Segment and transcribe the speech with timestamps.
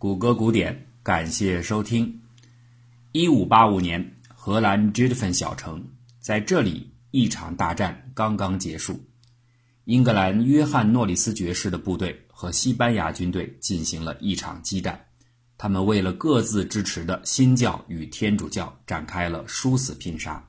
[0.00, 2.20] 谷歌古典，感谢收听。
[3.10, 5.84] 一五八五年，荷兰 j 德芬小城，
[6.20, 9.04] 在这里一场大战刚刚结束。
[9.86, 15.04] 英格兰约翰诺里斯爵士的部队和西班牙军队进行了一场激战，
[15.56, 20.48] 他们为了各自支持的新教与天主教展开了殊死拼杀。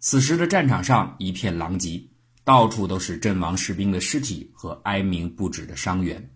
[0.00, 2.02] 此时的战场上一片狼藉，
[2.42, 6.30] 到处都是阵亡士兵的尸体和哀鸣不止的伤员。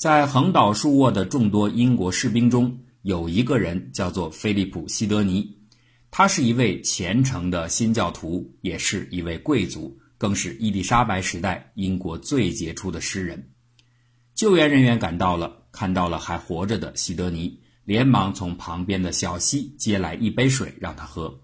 [0.00, 5.58] 在横倒竖卧的众多英国士兵中，有一个人叫做菲利普·西德尼，
[6.10, 13.50] 他是一位虔诚的新教徒，也是一位贵族，更是伊丽莎白时代英国最杰出的诗人。
[14.34, 21.42] 救援人员赶到了，看到了还活着的西德尼，连忙从旁边的小溪接来一杯水让他喝。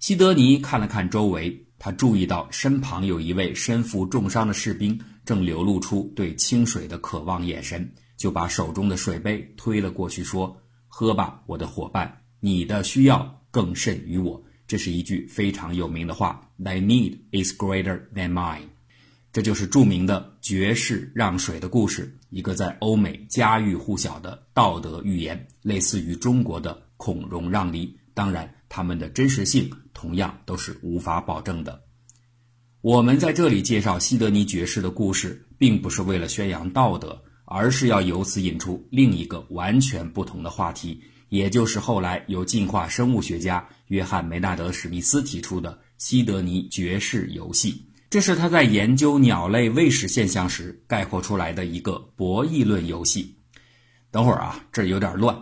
[0.00, 1.62] 西德尼看了看周围。
[1.78, 10.56] 他注意到身旁有一位身负重伤的士兵，正流露出对清水的渴望眼神，就把手中的水杯推了过去，说
[10.88, 18.62] ：“喝吧，我的伙伴，你的需要更甚于我。”这是一句非常有名的话：“Thy need is greater than mine。”
[19.32, 27.94] 这就是著名的爵士让水的故事，一个在欧美家喻户晓的道德寓言，类似于中国的孔融让梨。
[28.14, 31.82] 当然，他们的真实性同样都是无法保证的。
[32.86, 47.90] 我们在这里介绍西德尼爵士的故事，并不是为了宣扬道德，而是要由此引出另一个完全不同的话题，也就是后来由进化生物学家约翰·梅纳德·史密斯提出的西德尼爵士游戏。
[48.08, 53.36] 这是他在研究鸟类喂食现象时概括出来的一个博弈论游戏。
[54.12, 55.36] 等会儿啊，这有点乱，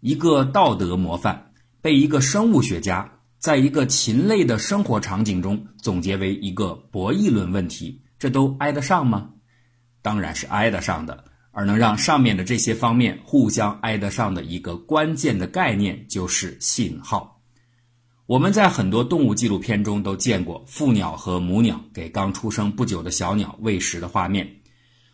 [0.00, 1.48] 一个道德模范。
[1.80, 3.11] 被一个生物学家
[3.42, 9.30] 在一个禽类的生活场景中总结为一个博弈论问题，这都挨得上吗？
[10.00, 11.24] 当然是挨得上的。
[11.50, 17.42] 而能让上面的这些方面互相挨得上的一个关键的概念就是信号。
[18.26, 24.48] 我们在很多动物纪录片中都见过父鸟和母鸟给刚出生不久的小鸟喂食的画面，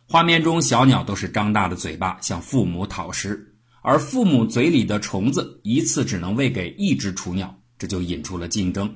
[0.07, 3.55] 画面中小鸟都是张大的嘴巴向父母讨食。
[3.81, 8.93] 而父母嘴里的虫子一次只能喂给一只雏鸟，这就引出了竞争。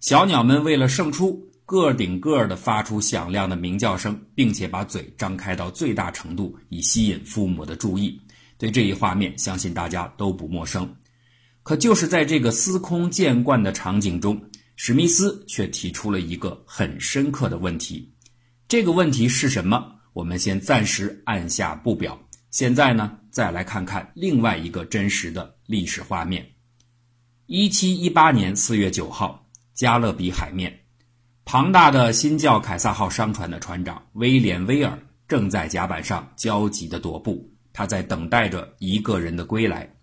[0.00, 8.20] 小鸟们为了胜出，个顶个的发出响亮的鸣叫声，并且把嘴张开到最大程度，以吸引父母的注意。
[8.58, 10.88] 对这一画面，相信大家都不陌生。
[11.62, 14.40] 可就是在这个司空见惯的场景中，
[14.76, 18.14] 史密斯却提出了一个很深刻的问题。
[18.68, 19.92] 这个问题是什么？
[20.12, 22.18] 我们先暂时按下不表。
[22.50, 26.46] 现在呢，再来看看另外一个真实的历史画面。
[27.48, 30.80] 一七一八年四月九号，加勒比海面，
[31.44, 34.98] 庞大的新教凯撒号商船的船长威廉·威尔
[35.28, 39.94] 正在甲板上焦急地踱步，他在等待着一个人的归来。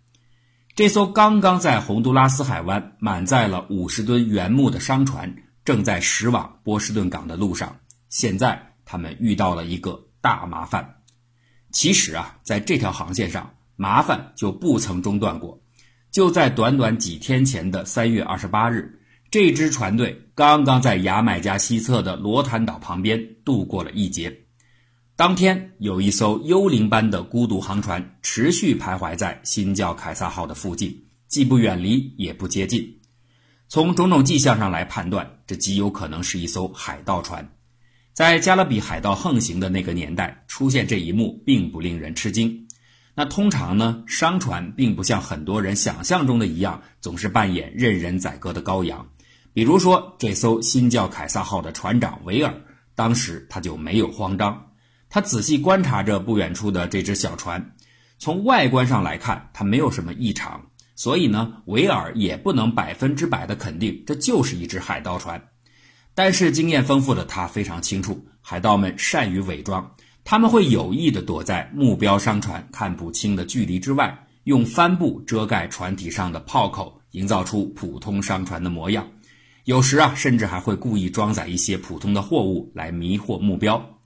[0.73, 7.75] 这艘刚刚在洪都拉斯海湾满载了五十吨原木的商船，正在驶往波士顿港的路上。
[8.07, 11.01] 现在，他们遇到了一个大麻烦。
[11.73, 15.59] 其实啊，在这条航线上，麻烦就不曾中断过。
[16.13, 18.99] 就在短短几天前的三月二十八日，
[19.31, 24.31] 这支船队刚刚在牙买加西侧的罗坦岛旁边度过了一劫。
[25.15, 32.99] 当天，有一艘幽灵般的孤独航船持续徘徊在新教凯撒号的附近，既不远离，也不接近。
[33.67, 37.55] 从种种迹象上来判断，这极有可能是一艘海盗船。
[38.13, 42.62] 在加勒比海盗横行的那个年代，出现这一幕并不令人吃惊。
[43.15, 49.07] 那通常呢，商船并不像很多人想象中的一样，总是扮演任人宰割的羔羊。
[49.53, 52.53] 比如说，这艘新教凯撒号的船长维尔，
[52.95, 54.71] 当时他就没有慌张。
[55.09, 57.75] 他仔细观察着不远处的这只小船，
[58.17, 65.49] 从外观上来看，它没有什么异常，所以呢，维尔也不能百分之百的肯定这就是一只海盗船。
[66.15, 79.05] 但是经验丰富的他非常清楚，海盗们善于伪装，他们会有意的躲在目标商船看不清的距离之外，用帆布遮盖船体上的炮口，营造出普通商船的模样。
[79.65, 83.99] 有时啊，甚至还会故意装载一些普通的货物来迷惑目标。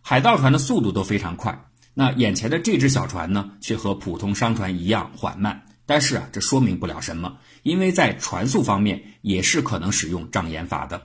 [0.00, 5.62] 海盗船的速度都非常快，那眼前的这只小船呢，却和普通商船一样缓慢。
[5.86, 11.02] 但是啊，这说明不了什么，因为在船速方面也是可能使用障眼法的。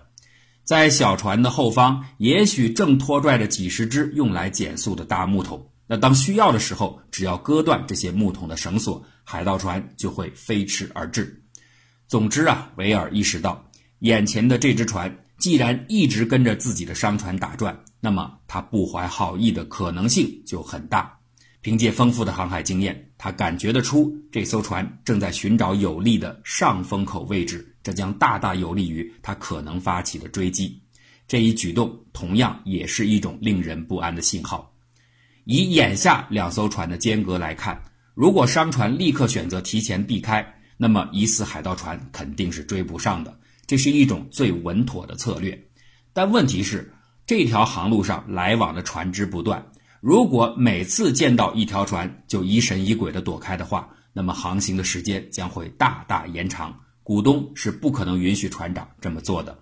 [0.65, 5.69] 在小船的后方，也许正拖拽着几十只用来减速的大木桶。
[5.85, 11.43] 那当需要的时候，只要割断这些木桶的绳索，海盗船就会飞驰而至。
[12.07, 13.63] 总之啊，维尔意识到，
[13.99, 21.15] 眼前的这只船既然一直跟着自己的商船打转，那么他不怀好意的可能性就很大。
[21.65, 30.79] 凭借丰富的航海经验，他感觉得出这艘船正在寻找有利的上风口位置，这将大大有利于他可能发起的追击。
[31.27, 34.71] 这一举动同样也是一种令人不安的信号。
[35.45, 37.81] 以眼下两艘船的间隔来看，
[38.13, 40.45] 如果商船立刻选择提前避开，
[40.77, 43.39] 那么疑似海盗船肯定是追不上的。
[43.65, 45.59] 这是一种最稳妥的策略。
[46.13, 46.93] 但问题是，
[47.25, 49.65] 这条航路上来往的船只不断。
[50.05, 56.79] 如果每次见到一条船就疑神疑鬼地躲开的话，那么航行的时间将会大大延长。
[57.01, 59.57] 股东是不可能允许船长这么做的。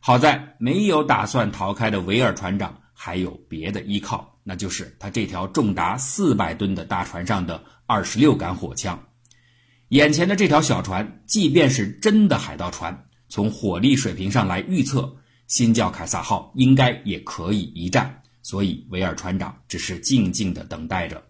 [0.00, 9.00] 好在没有打算逃开的维尔船长还有别的依靠，那就是他这条重达四百吨的大船上的二十六杆火枪。
[9.90, 18.21] 眼前的这条小船，即便是真的海盗船，从火力水平上来预测，新教凯撒号应该也可以一战。
[18.42, 21.22] 所以，维尔船长只是静静地等待着。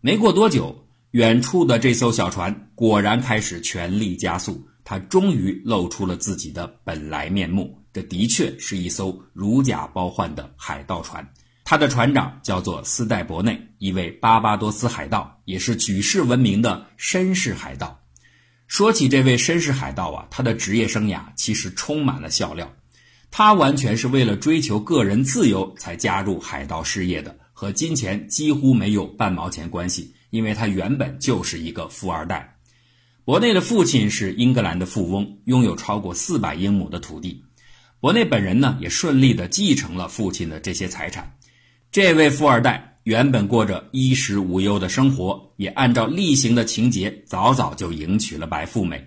[0.00, 4.66] 没过多久，远处的这艘小船果然开始全力加速。
[4.86, 7.82] 它终于露出了自己的本来面目。
[7.90, 11.26] 这的确是一艘如假包换的海盗船。
[11.64, 17.98] 它的船长叫做斯戴伯内，一位巴巴多斯海盗，也是举世闻名的绅士海盗。
[18.66, 22.70] 说起这位绅士海盗啊，他的职业生涯其实充满了笑料。
[23.36, 32.56] 他完全是为了追求个人自由才加入海盗事业的，和金钱几乎没有半毛钱关系，因为他原本就是一个富二代。
[33.24, 37.42] 伯内的父亲是英格兰的富翁，拥有超过四百英亩的土地。
[37.98, 41.36] 伯内本人呢，也顺利地继承了父亲的这些财产。
[41.90, 49.04] 这位富二代原本过着衣食无忧的生活，也按照例行的情节，早早就迎娶了白富美。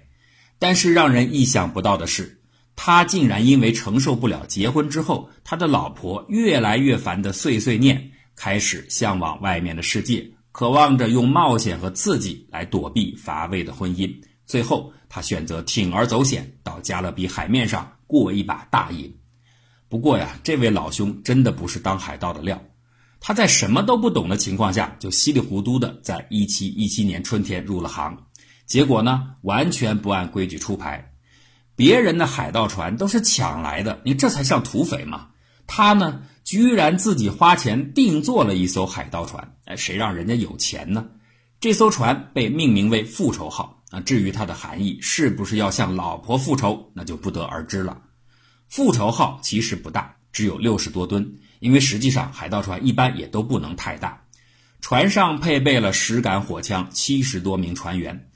[0.60, 2.34] 但是让人意想不到的是。
[2.80, 14.10] 他竟然因为承受不了结婚之后他的老婆越来越烦的碎碎念，开始向往外面的世界，渴望着用冒险和刺激来躲避乏味的婚姻。
[14.46, 19.14] 最后，他选择铤而走险，到加勒比海面上过一把大瘾。
[19.90, 22.62] 不过呀，这位老兄真的不是当海盗的料。
[23.20, 28.16] 他在什么都不懂的情况下，就稀里糊涂的在一七一七年春天入了行，
[28.68, 31.04] 结果呢，完全不按规矩出牌。
[31.78, 35.28] 别人的海盗船都是抢来的，你这才像土匪嘛！
[35.68, 41.06] 他呢，居然自己花钱定做了一艘海盗船，哎，谁让人家有钱呢？
[41.60, 48.02] 这艘船被命名为“复仇号”啊，至于它的含义是不是要向老婆复仇，那就不得而知了。
[48.68, 54.24] 复仇号其实不大，只有六十多吨，因为实际上海盗船一般也都不能太大。
[54.82, 58.30] 船上配备了十杆火枪，七十多名船员。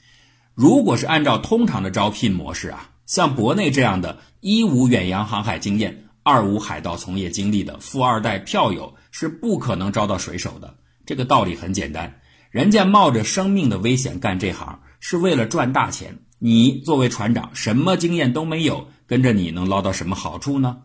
[0.54, 2.90] 如果是按照通常的招聘模式啊。
[3.12, 10.78] 像国内这样的一无远洋航海经验，二无海盗从业经历的富二代票友是不可能招到水手的。
[11.06, 12.22] 这个道理很简单，
[12.52, 16.20] 人家冒着生命的危险干这行是为了赚大钱。
[16.40, 20.78] 你作为船长，什么经验都没有，跟着你能捞到什么好处呢？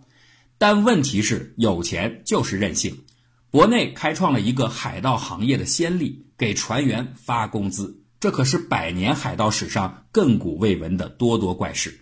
[0.59, 3.05] 但问题是，有钱就是任性。
[3.53, 12.01] 国内开创了一个海盗行业的先例，给船员发工资，这可是百年海盗史上亘古未闻的多多怪事。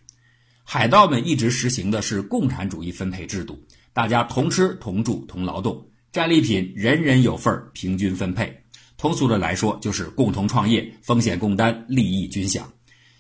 [0.66, 3.62] 海盗们一直实行的是共产主义分配制度，
[3.93, 8.64] 大家同吃同住同劳动，战利品人人有份儿，平均分配。
[8.96, 12.66] 通俗的来说，就是共同创业，风险共担，利益均享。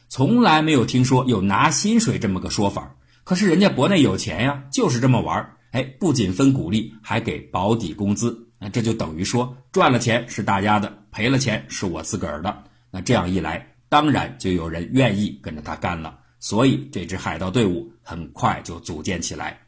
[0.08, 2.96] 从来没有听说有拿薪水这么个说法。
[3.24, 5.56] 可是人家国内有钱呀，就是这么玩儿。
[5.72, 8.36] 哎，不仅分股利，还给保底工资。
[8.58, 12.64] 那这就等于说，赚了钱是大家的，赔了钱是我自个儿的。
[12.90, 16.18] 那这样一来，当然就有人愿意跟着他干了。
[16.44, 19.60] 所以，这支海盗队伍很快就组建起来。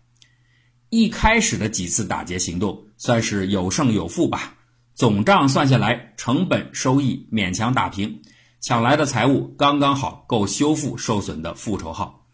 [0.90, 4.56] 一开始的几次打劫行动算是有胜有负吧，
[4.95, 8.21] 总账算下来，成本收益勉强打平，
[8.61, 12.26] 抢来的财物刚刚好够修复受损的复仇号。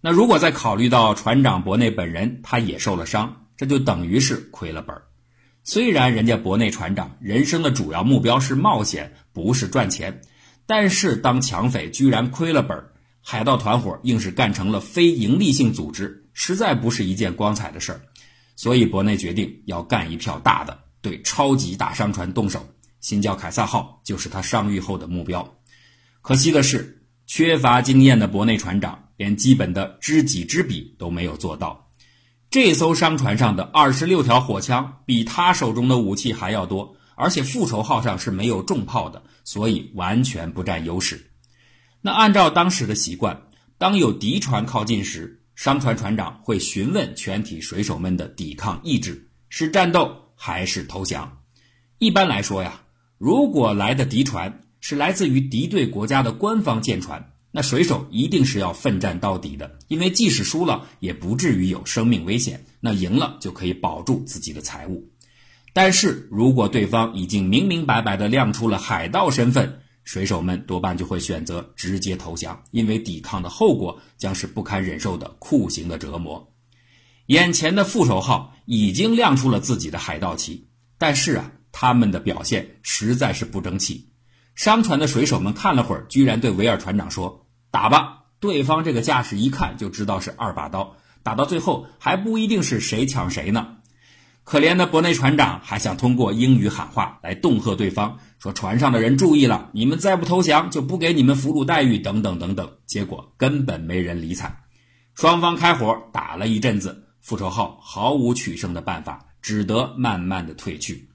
[0.00, 5.02] 那如果再考虑到船长博内本人，他也受了伤，这就等于是亏了本儿。
[5.64, 10.22] 虽然人家博内船长人生的主要目标是冒险，不是赚钱，
[10.64, 12.88] 但是当抢匪居然亏了本儿。
[13.24, 18.00] 海盗团伙硬是干成了非营利性组织，实在不是一件光彩的事儿，
[18.56, 22.66] 所以伯内决定要干一票大的，对超级大商船动手。
[23.00, 25.56] 新教凯撒号就是他伤愈后的目标。
[26.20, 31.90] 可惜的是，缺乏经验的伯内船长连基本的知己知彼都没有做到。
[32.50, 41.31] 这艘商船上的二十六条火枪比他手中的武器还要多，而且复仇号上是没有重炮的，所以完全不占优势。
[42.04, 43.42] 那按照当时的习惯，
[43.78, 51.38] 当有敌船靠近时，商船船长会询问全体水手们的抵抗意志：是战斗还是投降？
[51.98, 52.82] 一般来说呀，
[53.18, 65.08] 如果来的敌船是来自于敌对国家的官方舰船，那水手一定是要奋战到底的，因为即使输了，也不至于有生命危险；那赢了就可以保住自己的财物。
[65.72, 76.52] 但是如果对方已经明明白白地亮出了海盗身份，水手们多半就会选择直接投降，因为抵抗的后果将是不堪忍受的酷刑的折磨。
[77.26, 80.68] 眼前的副手号已经亮出了自己的海盗旗，
[80.98, 84.10] 但是啊，他们的表现实在是不争气。
[84.54, 93.76] 商船的水手们看了会儿，居然对维尔船长说：“打吧！”对方这个架势一看就知道是二把刀，打到最后还不一定是谁抢谁呢。
[94.42, 102.68] 可怜的伯内船长还想通过英语喊话来恫吓对方，说船上的人注意了，你们再不投降就不给你们俘虏待遇，等等等等。
[102.86, 104.52] 结果根本没人理睬，
[105.14, 111.08] 双方开火打了一阵子，复仇号毫无取胜的办法，只得慢慢的退去。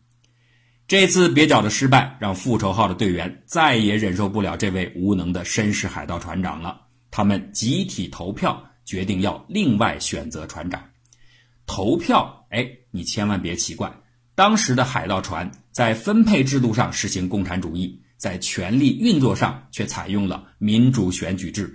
[0.88, 6.79] 这次蹩脚的失败让复仇号的队员再也忍受不了这位无能的绅士海盗船长了，
[7.12, 10.81] 他们集体投票决定要另外选择船长。
[11.65, 13.93] 投票，哎，你千万别奇怪，
[14.34, 21.72] 当时的海盗船在分配制度上实行共产主义，在权力运作上却采用了民主选举制。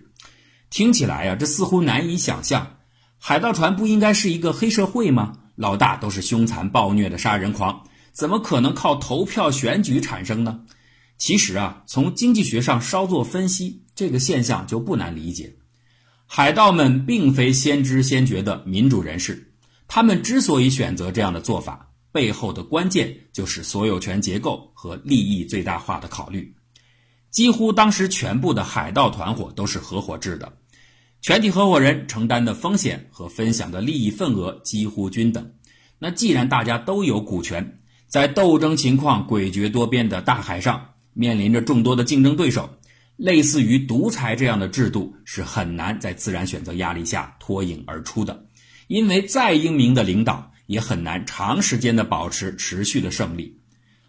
[0.70, 2.78] 听起来呀，这似乎难以想象。
[3.16, 5.34] 海盗船不应该是一个黑社会吗？
[5.54, 7.80] 老大都是凶残暴虐的杀人狂，
[8.10, 10.62] 怎么可能靠投票选举产生呢？
[11.16, 15.54] 其实啊，从经济学上稍作分析，这个现象就不难理解。
[16.26, 19.52] 海盗们并非先知先觉的民主人士。
[19.86, 26.54] 他们之所以选择这样的做法，背后的关键就是所有权结构和利益最大化的考虑。
[27.30, 30.52] 几乎当时全部的海盗团伙都是合伙制的，
[31.22, 35.50] 全体合伙人承担的风险和分享的利益份额几乎均等。
[35.98, 42.68] 那既然大家都有股权，在斗争情况诡谲多变的大海上，面临着众多的竞争对手，
[43.16, 48.44] 类似于独裁这样的制度是很难在自然选择压力下脱颖而出的。
[48.88, 53.58] 因为再英明的领导也很难长时间的保持持续的胜利。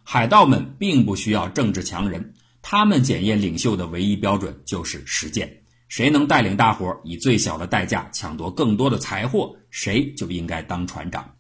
[0.04, 5.62] 海盗们并不需要政治强人，他们检验领袖的唯一标准就是实践。
[5.88, 11.32] 谁能带领大伙儿以最小的代价抢夺更多的财货，谁就应该当船长。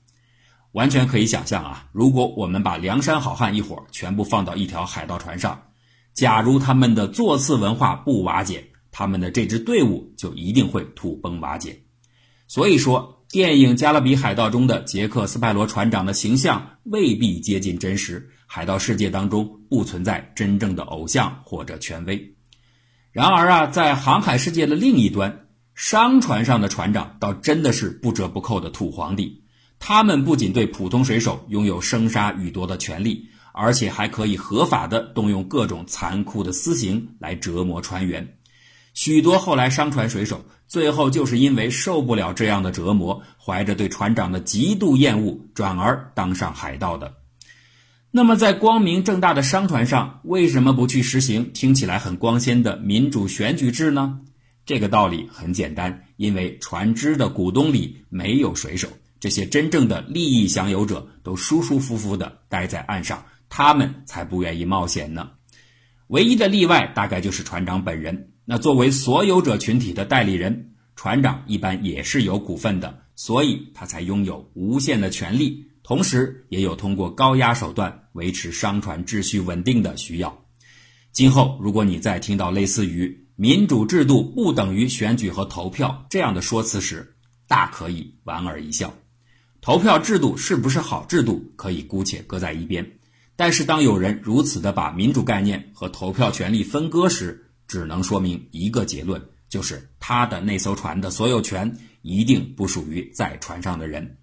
[0.72, 5.62] 完全可以想象啊，如果我们把梁山好汉一伙全部放到一条海盗船上，
[6.13, 11.84] 假如他们的座次文化不瓦解，他们的这支队伍就一定会土崩瓦解。
[12.48, 13.20] 所以说。
[13.34, 18.30] 电影《加勒比海盗》中的杰克·斯派罗船长的形象未必接近真实。
[18.46, 22.36] 海盗世界当中不存在真正的偶像或者权威。
[23.12, 29.44] 然而啊，在航海世界的另一端，商船上的船长倒真的是不折不扣的土皇帝。
[29.80, 38.38] 他们不仅对普通水手拥有生杀予夺的权利，而且还可以合法的动用各种残酷的私刑来折磨船员。
[38.94, 40.46] 许多后来商船水手。
[40.74, 47.13] 最后就是因为受不了这样的折磨，怀着对船长的极度厌恶，转而当上海盗的。
[48.10, 54.20] 那么，在光明正大的商船上，为什么不去实行听起来很光鲜的民主选举制呢？
[54.65, 58.88] 这个道理很简单，因为船只的股东里没有水手，
[59.20, 65.30] 这些真正的利益享有者都舒舒服服地待在岸上，他们才不愿意冒险呢。
[66.08, 68.30] 唯一的例外大概就是船长本人。
[68.45, 80.45] 那作为所有者群体的代理人，船长一般也是有股份的，所以他才拥有无限的权利，同时也有通过高压手段维持商船秩序稳定的需要。
[81.12, 87.15] 今后如果你再听到类似于“民主制度不等于选举和投票”这样的说辞时，
[87.47, 88.93] 大可以莞尔一笑。
[89.62, 93.00] 投票制度是不是好制度，可以姑且搁在一边。
[93.35, 104.17] 但是当有人如此的把民主概念和投票权利分割时，只能说明一个结论，就是他的那艘船的所有权一定不属于在船上的人。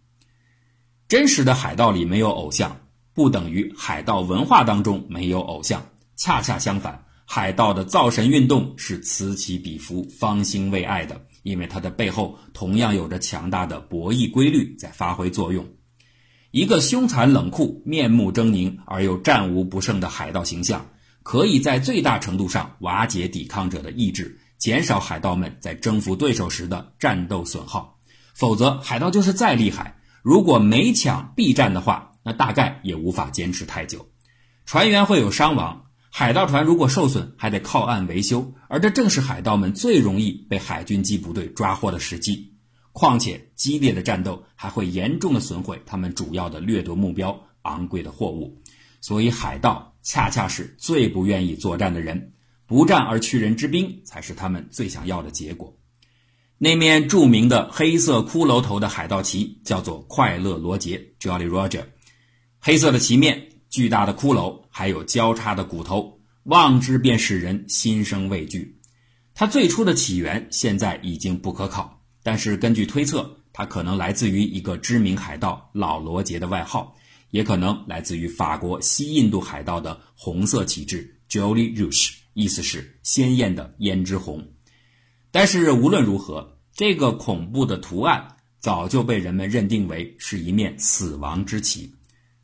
[1.09, 2.80] 真实的海盗里没有偶像，
[3.14, 5.85] 不等于海盗文化当中没有偶像。
[6.16, 15.66] 恰恰相反，海盗的造神运动是此起彼伏、方兴未艾的，因为它的背后同样有着强大的博弈规律在发挥作用。
[16.50, 20.85] 一个凶残冷酷、面目狰狞而又战无不胜的海盗形象。
[21.30, 28.00] 可以在最大程度上瓦解抵抗者的意志，减少海盗们在征服对手时的战斗损耗。
[28.34, 34.08] 否则，海盗就是再厉害，如果没抢必战的话，那大概也无法坚持太久。
[34.66, 42.54] 船员会有伤亡，海盗船如果受损，还得靠岸维修，而这正是海盗们最容易被海军机部队抓获的时机。
[42.90, 48.60] 况且，激烈的战斗还会严重的损毁他们主要的掠夺目标——昂贵的货物。
[49.00, 49.88] 所以，海盗。
[50.02, 52.33] 恰恰是最不愿意作战的人，
[52.64, 55.76] 不战而屈人之兵才是他们最想要的结果。
[56.57, 61.85] 那面著名的黑色骷髅头的海盗旗叫做快乐罗杰 （Jolly Roger），
[62.59, 68.80] 黑色的旗面、巨大的骷髅，还有交叉的骨头，望之便使人心生畏惧。
[69.35, 76.97] 它最初的起源现在已经不可考，但是根据推测，它可能来自于一个知名海盗老罗杰的外号，
[77.30, 84.46] 也可能来自于法国西印度海盗的红色旗帜 Jolly Rouge，意思是鲜艳的胭脂红。
[85.30, 91.94] 但是无论如何，这个恐怖的图案早就被人们认定为是一面死亡之旗。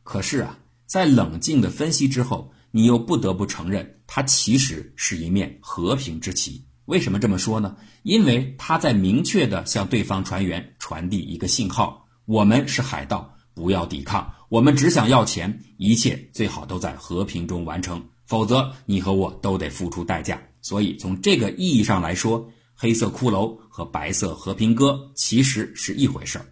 [0.02, 6.64] 可是啊，在冷静的分析之后，你又不得不承认，它其实是一面和平之旗。
[6.84, 7.76] 为什么这么说呢？
[8.04, 20.38] 因为它在明确地向对方船员传递一个信号：我们是海盗，不要抵抗，我们只想要钱，一切最好都在和平中完成，否则你和我都得付出代价。
[20.60, 26.46] 所以从这个意义上来说，黑色骷髅和白色和平鸽其实是一回事儿。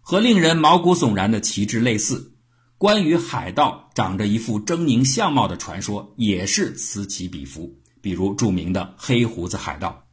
[0.00, 2.34] 和令人毛骨悚然的旗帜类似，
[2.76, 7.72] 关于海盗长着一副狰狞相貌的传说也是此起彼伏。
[8.02, 10.06] 比如著名的黑胡子海盗，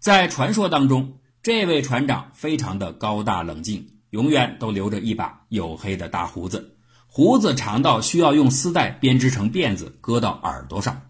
[0.00, 6.76] 在传说当中，这位船长非常的高大冷静，永远都留着一把黝黑的大胡子，
[7.06, 11.00] 胡子长到需要用丝带编织成辫子搁到耳朵上。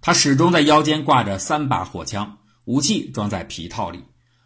[0.00, 4.04] 他始终在腰间挂着三把火枪，武器装在皮套里，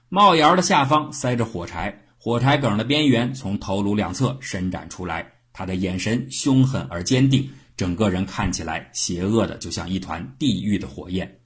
[0.09, 5.33] 帽檐的下方塞着火柴，火柴梗的边缘从头颅两侧伸展出来。
[5.53, 7.49] 他的眼神凶狠而坚定。
[7.77, 11.39] 整个人看起来邪恶的，就像一团地狱的火焰。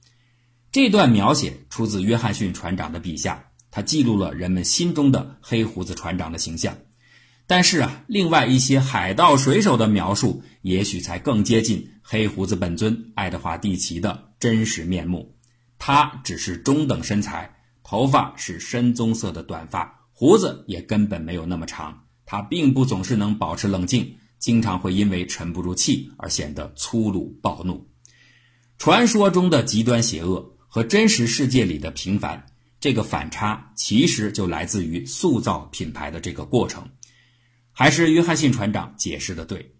[0.71, 3.43] 这段描写出自约翰逊船长的笔下，
[3.75, 6.77] 他记录了人们心中的黑胡子船长的形象。
[7.47, 15.35] 但是啊，另外一些海盗水手的描述，也许才更接近黑胡子本尊爱德华蒂奇的真实面目。
[15.79, 21.99] 他只是中等身材，头发是深棕色的短发，胡子也根本没有那么长。
[22.27, 24.15] 他并不总是能保持冷静。
[24.37, 27.89] 经常会因为沉不住气而显得粗鲁暴怒。
[28.77, 32.45] 传说中的极端邪恶和真实世界里的平凡，
[32.83, 36.85] 这个反差其实就来自于塑造品牌的这个过程。
[37.71, 39.73] 还是约翰逊船长解释的对，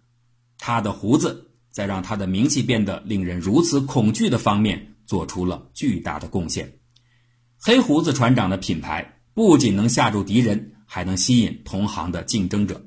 [0.56, 6.78] 他的胡子在让他的名气变得令人如此恐惧的方面做出了巨大的贡献。
[7.58, 12.82] 黑胡子船长的品牌不仅能吓住敌人，还能吸引同行的竞争者。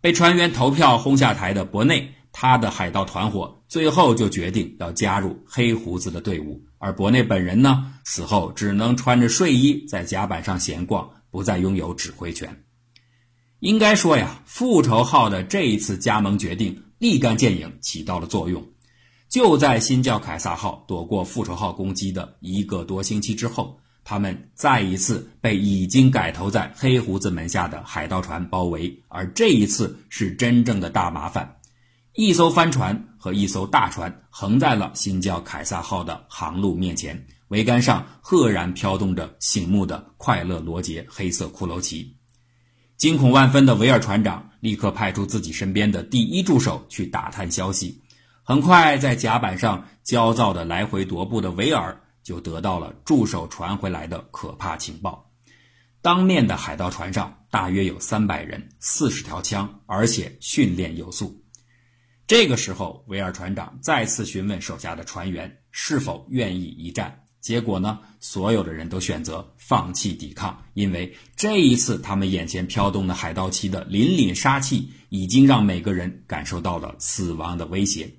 [0.00, 12.64] 被船员投票轰下台的博内，他的海盗团伙最后就决定要加入黑胡子的队伍，而伯内本人呢，死后只能穿着睡衣在甲板上闲逛，不再拥有指挥权。
[13.60, 18.64] 应该说呀，复仇号的这一次加盟决定立竿见影，起到了作用。
[19.28, 23.78] 就在新教凯撒号躲过复仇号攻击的一个多星期之后。
[24.08, 31.55] 他们再一次被已经改投在黑胡子门下的海盗船包围，而这一次是真正的大麻烦。
[32.16, 42.16] 一艘帆船和一艘大船横在了新教凯撒号的航路面前，桅杆上赫然飘动着醒目的快乐罗杰黑色骷髅旗。
[42.96, 48.02] 惊恐万分的维尔船长立刻派出自己身边的第一助手去打探消息。
[48.42, 52.00] 很快，在甲板上焦躁地来回踱步的维尔。
[52.22, 55.30] 就得到了助手传回来的可怕情报：
[56.02, 61.40] 当面的海盗船上大约有三百人，四十条枪，而且训练有素。
[62.26, 67.22] 这个时候，维尔船长再次询问手下的船员是否愿意一战。
[67.40, 78.10] 结果呢，所有的人都选择放弃抵抗，因为这一次他们眼前飘动的海盗旗的凛凛杀气，已经让每个人感受到了死亡的威胁。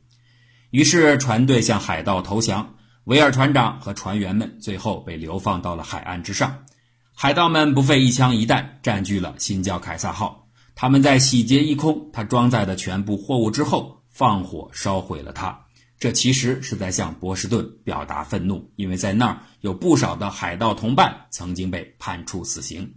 [0.70, 2.76] 于是，船队向海盗投降。
[3.04, 6.65] 维尔船长和船员们最后被流放到了海岸之上，
[7.13, 10.48] 海盗们不费一枪一弹占据了新教凯撒号。
[10.76, 15.56] 他们在洗劫一空他装载的全部货物之后，放火烧毁了它。
[15.99, 22.91] 这其实是在向波士顿表达愤怒，因为在那儿有不少的海盗同伴曾经被判处死刑。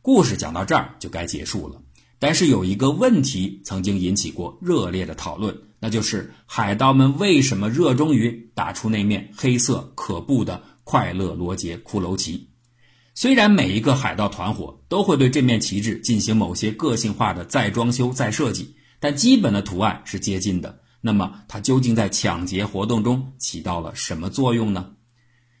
[0.00, 1.82] 故事讲到这儿就该结束了，
[2.20, 5.52] 但是有一个问题曾经引起过热烈的讨论。
[5.80, 12.48] 那就是海盗们为什么热衷于打出那面黑色可怖的快乐罗杰骷髅旗？
[13.14, 20.80] 虽然每一个海盗团伙都会对这面旗帜进行某些个性化的再装修、再设计，但基本的图案是接近的。
[21.00, 24.90] 那么，它究竟在抢劫活动中起到了什么作用呢？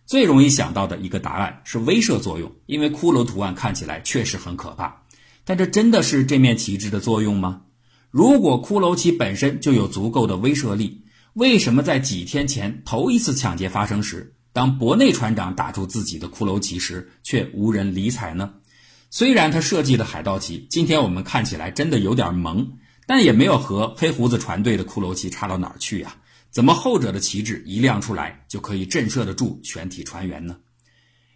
[0.04, 5.02] 最容易想到的一个答案是威慑作用，因为骷髅图案看起来确实很可怕。
[5.44, 7.62] 但这真的是这面旗帜的作用吗？
[8.10, 18.54] 如果骷髅旗本身就有足够的威慑力，为什么在几天前头一次抢劫发生时，当伯内船长打出自己的骷髅旗时，却无人理睬呢？
[19.10, 22.72] 虽然他设计的海盗旗今天我们看起来真的有点萌，
[23.08, 26.14] 但也没有和黑胡子船队的骷髅旗差到哪儿去呀？
[26.50, 30.58] 怎么后者的旗帜一亮出来就可以震慑得住全体船员呢？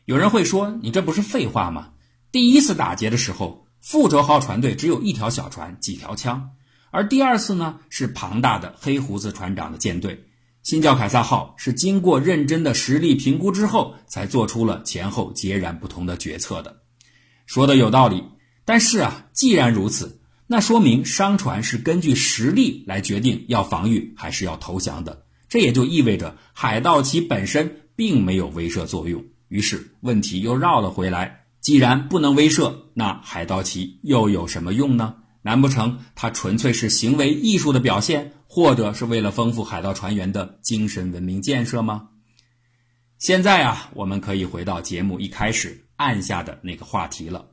[0.05, 1.93] 有人会说，你这不是废话吗？
[2.31, 6.51] 第一次打劫的时候，复仇号船队只有一条小船、几条枪，
[6.91, 10.27] 而第二次呢，是庞大的黑胡子船长的舰队。
[10.63, 16.83] 新教凯撒号是经过认真的实力评估之后，才做出了前后截然不同的决策的。
[17.47, 18.23] 说的有道理，
[18.67, 20.21] 但是啊，既然如此，
[20.53, 25.25] 那说明商船是根据实力来决定要防御还是要投降的。
[25.49, 29.25] 这也就意味着海盗旗本身并没有威慑作用。
[29.49, 35.15] 于是问题又绕了回来：既然不能威慑，那海盗旗又有什么用呢？
[35.41, 42.11] 难不成它纯粹是行为艺术的表现，或者是为了丰富海盗船员的精神文明建设吗？
[43.17, 45.87] 现在啊，我们可以回到节目一开始。
[45.97, 47.47] 按下的那个话题了，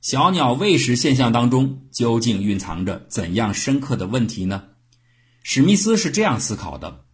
[0.00, 4.62] 小鸟喂食现象当中究竟蕴藏着怎样深刻的问题呢？
[5.42, 7.04] 史密斯是这样思考的：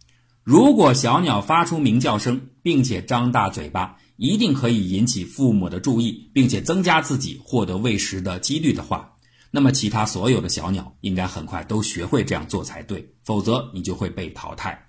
[0.41, 9.15] 如果小鸟发出鸣叫声，并且张大嘴巴，一定可以引起父母的注意，并且增加自己获得喂食的几率的话，
[9.51, 14.87] 那么其他所有的小鸟应该很快都学会这样做才对，否则你就会被淘汰。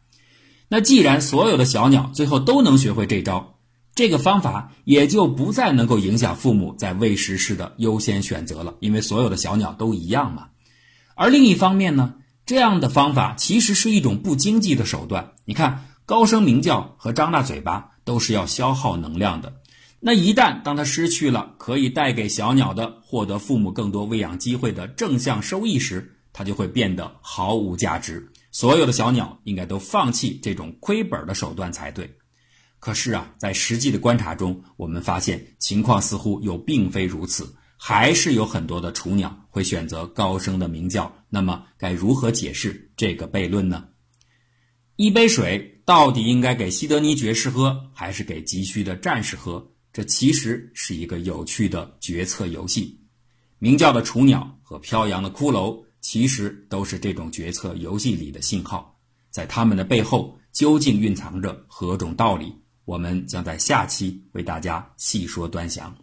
[0.69, 3.58] 那既然所有的小鸟最后都能学会这招，
[3.99, 10.51] 这个方法也就不再能够影响父母在喂食时的优先选择了，因为所有的小鸟都一样嘛。
[11.17, 12.15] 而另一方面呢，
[12.47, 15.33] 这样的方法其实是一种不经济的手段。
[15.45, 19.55] 你看，高声鸣叫和张大嘴巴都是要消耗能量的。
[19.99, 28.31] 那一旦当它失去了可以带给小鸟的获得父母更多喂养机会的正向收益时，它就会变得毫无价值。
[28.53, 32.15] 所有的小鸟应该都放弃这种亏本的手段才对。
[32.81, 41.13] 可是啊，在实际的观察中，我们发现情况似乎又并非如此，还是有很多的雏鸟会选择高声的鸣叫。
[41.29, 43.89] 那么，该如何解释这个悖论呢？
[44.97, 49.73] 一杯水到底应该给西德尼爵士喝，还是给急需的战士喝？
[49.93, 53.01] 这其实是一个有趣的决策游戏。
[53.59, 59.01] 鸣叫的雏鸟和飘扬的骷髅，其实都是这种决策游戏里的信号。
[59.31, 62.55] 在他们的背后，究竟蕴藏着何种道理？
[62.89, 65.95] 我们将在下期为大家细说端详。